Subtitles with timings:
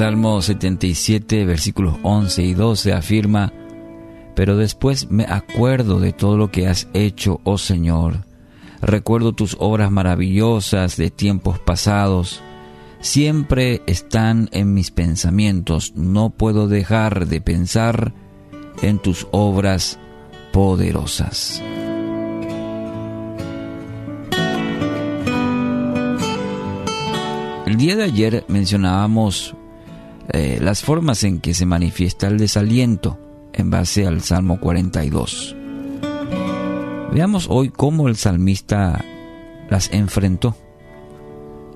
[0.00, 3.52] Salmo 77, versículos 11 y 12 afirma,
[4.34, 8.24] Pero después me acuerdo de todo lo que has hecho, oh Señor.
[8.80, 12.40] Recuerdo tus obras maravillosas de tiempos pasados.
[13.00, 15.92] Siempre están en mis pensamientos.
[15.94, 18.14] No puedo dejar de pensar
[18.80, 19.98] en tus obras
[20.50, 21.62] poderosas.
[27.66, 29.54] El día de ayer mencionábamos
[30.32, 33.18] eh, las formas en que se manifiesta el desaliento
[33.52, 35.56] en base al Salmo 42.
[37.12, 39.04] Veamos hoy cómo el salmista
[39.68, 40.56] las enfrentó.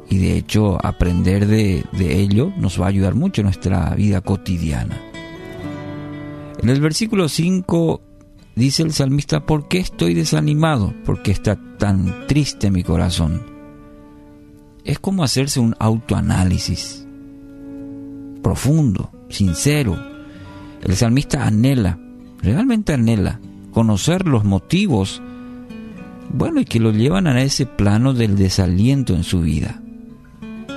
[0.09, 4.21] Y de hecho aprender de, de ello nos va a ayudar mucho en nuestra vida
[4.21, 5.01] cotidiana.
[6.63, 8.01] En el versículo 5
[8.55, 10.95] dice el salmista, ¿por qué estoy desanimado?
[11.05, 13.55] ¿Por qué está tan triste mi corazón?
[14.85, 17.04] es como hacerse un autoanálisis
[18.45, 19.99] profundo, sincero.
[20.83, 21.99] El salmista anhela,
[22.41, 23.41] realmente anhela,
[23.73, 25.23] conocer los motivos,
[26.29, 29.83] bueno, y que lo llevan a ese plano del desaliento en su vida.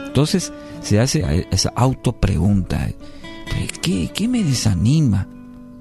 [0.07, 2.89] Entonces se hace esa autopregunta,
[3.81, 5.27] ¿qué, qué me desanima?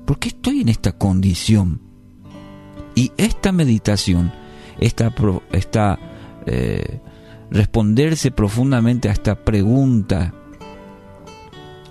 [0.05, 1.81] ¿Por qué estoy en esta condición?
[2.97, 4.33] Y esta meditación,
[4.81, 5.15] esta,
[5.53, 5.99] esta
[6.47, 7.01] eh,
[7.51, 10.35] responderse profundamente a esta pregunta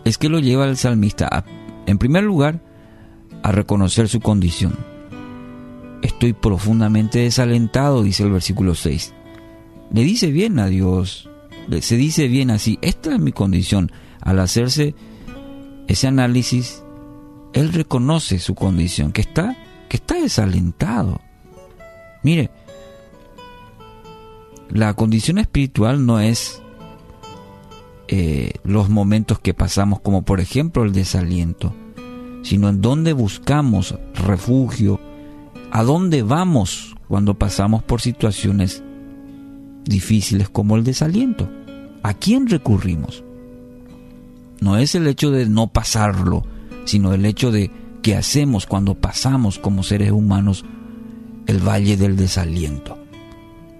[0.05, 1.43] es que lo lleva al salmista,
[1.87, 2.61] en primer lugar,
[3.43, 4.77] a reconocer su condición.
[6.01, 9.13] Estoy profundamente desalentado, dice el versículo 6.
[9.91, 11.29] Le dice bien a Dios,
[11.81, 13.91] se dice bien así, esta es mi condición.
[14.21, 14.95] Al hacerse
[15.87, 16.83] ese análisis,
[17.53, 19.57] él reconoce su condición, que está,
[19.89, 21.19] que está desalentado.
[22.21, 22.51] Mire,
[24.69, 26.61] la condición espiritual no es
[28.07, 31.73] eh, los momentos que pasamos, como por ejemplo el desaliento,
[32.43, 34.99] sino en dónde buscamos refugio,
[35.71, 38.83] a dónde vamos cuando pasamos por situaciones
[39.83, 41.49] difíciles como el desaliento.
[42.03, 43.23] ¿A quién recurrimos?
[44.61, 46.45] No es el hecho de no pasarlo,
[46.85, 50.65] sino el hecho de qué hacemos cuando pasamos como seres humanos
[51.47, 52.97] el valle del desaliento.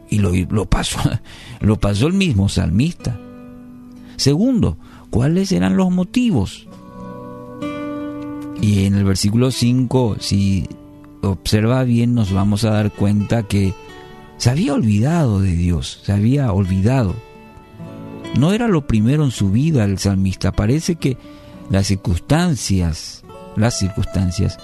[0.10, 1.00] Y lo, pasó,
[1.60, 3.20] lo pasó el mismo salmista.
[4.18, 4.78] Segundo,
[5.10, 6.68] ¿cuáles eran los motivos?
[8.62, 10.68] Y en el versículo 5, si
[11.22, 13.74] observa bien, nos vamos a dar cuenta que
[14.38, 17.16] se había olvidado de Dios, se había olvidado.
[18.38, 20.52] No era lo primero en su vida el salmista.
[20.52, 21.18] Parece que
[21.70, 23.24] las circunstancias,
[23.56, 24.58] las circunstancias,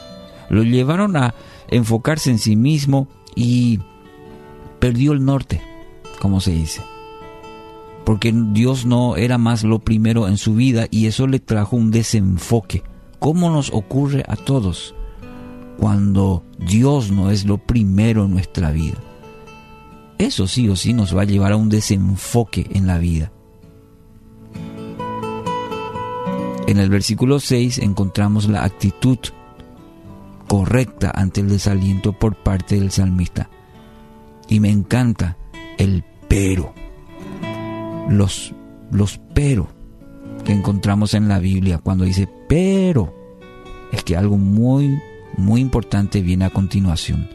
[0.50, 1.34] lo llevaron a
[1.70, 3.80] enfocarse en sí mismo y
[4.80, 5.62] perdió el norte,
[6.20, 6.82] como se dice.
[8.12, 11.92] Porque Dios no era más lo primero en su vida y eso le trajo un
[11.92, 12.84] desenfoque.
[13.20, 14.94] ¿Cómo nos ocurre a todos
[15.80, 18.98] cuando Dios no es lo primero en nuestra vida?
[20.18, 23.32] Eso sí o sí nos va a llevar a un desenfoque en la vida.
[26.68, 29.20] En el versículo 6 encontramos la actitud
[30.50, 33.50] correcta ante el desaliento por parte del salmista.
[34.50, 35.38] Y me encanta
[35.78, 36.81] el pero.
[38.10, 38.54] Los,
[38.92, 39.70] los pero
[40.44, 43.14] que encontramos en la Biblia cuando dice pero.
[43.92, 44.98] Es que algo muy,
[45.38, 47.30] muy importante viene a continuación.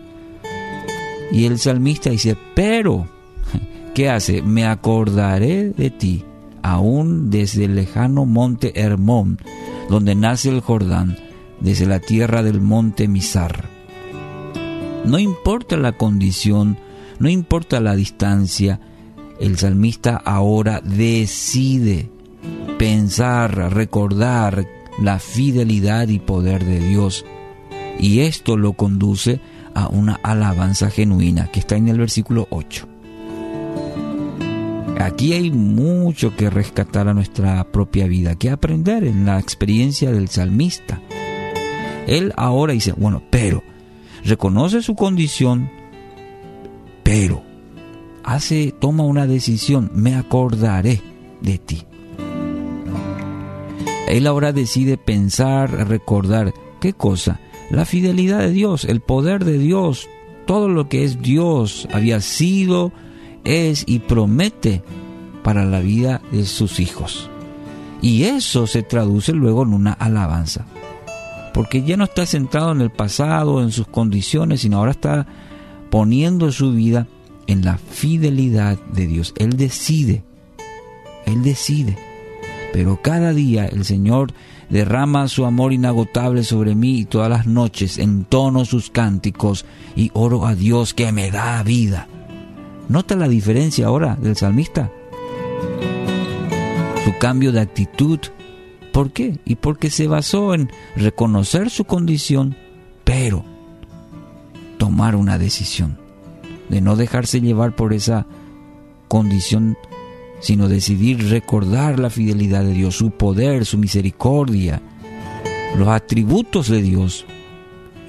[1.30, 3.08] Y el salmista dice, pero,
[3.94, 4.40] ¿qué hace?
[4.40, 6.24] Me acordaré de ti,
[6.62, 9.38] aún desde el lejano monte Hermón,
[9.90, 11.18] donde nace el Jordán,
[11.60, 13.68] desde la tierra del monte Mizar.
[15.04, 16.78] No importa la condición
[17.18, 18.80] no importa la distancia,
[19.40, 22.10] el salmista ahora decide
[22.78, 24.66] pensar, recordar
[25.00, 27.24] la fidelidad y poder de Dios.
[27.98, 29.40] Y esto lo conduce
[29.74, 32.88] a una alabanza genuina que está en el versículo 8.
[34.98, 40.28] Aquí hay mucho que rescatar a nuestra propia vida, que aprender en la experiencia del
[40.28, 41.00] salmista.
[42.06, 43.62] Él ahora dice, bueno, pero
[44.24, 45.70] reconoce su condición,
[47.02, 47.45] pero
[48.26, 51.00] hace, toma una decisión, me acordaré
[51.40, 51.84] de ti.
[54.08, 57.40] Él ahora decide pensar, recordar, ¿qué cosa?
[57.70, 60.08] La fidelidad de Dios, el poder de Dios,
[60.46, 62.92] todo lo que es Dios había sido,
[63.44, 64.82] es y promete
[65.42, 67.30] para la vida de sus hijos.
[68.02, 70.66] Y eso se traduce luego en una alabanza.
[71.54, 75.26] Porque ya no está centrado en el pasado, en sus condiciones, sino ahora está
[75.90, 77.08] poniendo su vida
[77.46, 79.34] en la fidelidad de Dios.
[79.38, 80.22] Él decide,
[81.26, 81.96] Él decide.
[82.72, 84.32] pero cada día el Señor
[84.68, 89.64] derrama su amor inagotable sobre mí y todas las noches entono sus cánticos
[89.94, 92.08] y oro a Dios que me da vida.
[92.88, 94.90] ¿Nota la diferencia ahora del salmista?
[97.04, 98.18] Su cambio de actitud.
[98.92, 99.38] ¿Por qué?
[99.44, 102.56] Y porque se basó en reconocer su condición,
[103.04, 103.44] pero
[104.78, 106.05] tomar una decisión
[106.68, 108.26] de no dejarse llevar por esa
[109.08, 109.76] condición,
[110.40, 114.82] sino decidir recordar la fidelidad de Dios, su poder, su misericordia,
[115.76, 117.26] los atributos de Dios.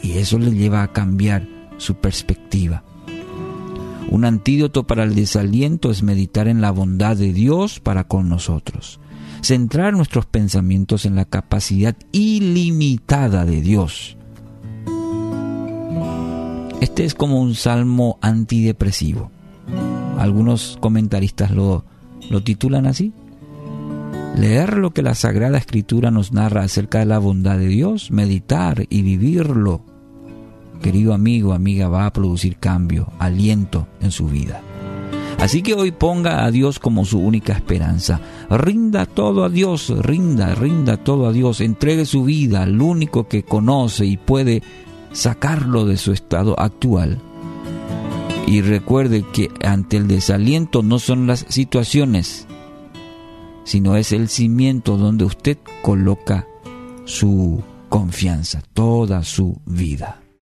[0.01, 2.83] Y eso le lleva a cambiar su perspectiva.
[4.09, 8.99] Un antídoto para el desaliento es meditar en la bondad de Dios para con nosotros.
[9.41, 14.17] Centrar nuestros pensamientos en la capacidad ilimitada de Dios.
[16.81, 19.31] Este es como un salmo antidepresivo.
[20.17, 21.85] Algunos comentaristas lo,
[22.29, 23.13] lo titulan así.
[24.35, 28.85] Leer lo que la Sagrada Escritura nos narra acerca de la bondad de Dios, meditar
[28.89, 29.81] y vivirlo,
[30.81, 34.61] querido amigo, amiga, va a producir cambio, aliento en su vida.
[35.39, 38.19] Así que hoy ponga a Dios como su única esperanza.
[38.49, 41.61] Rinda todo a Dios, rinda, rinda todo a Dios.
[41.61, 44.63] Entregue su vida al único que conoce y puede
[45.11, 47.19] sacarlo de su estado actual.
[48.45, 52.47] Y recuerde que ante el desaliento no son las situaciones,
[53.65, 56.47] sino es el cimiento donde usted coloca
[57.05, 60.21] su confianza, toda su vida.